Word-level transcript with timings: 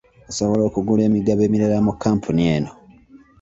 Osobola 0.29 0.61
okugula 0.69 1.01
emigabo 1.09 1.41
emirala 1.47 1.77
mu 1.85 1.91
kkampuni 1.95 2.41
eno. 2.55 2.71